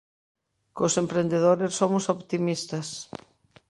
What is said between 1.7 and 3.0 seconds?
somos optimistas.